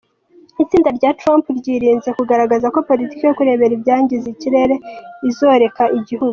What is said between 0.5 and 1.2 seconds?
Itsinda rya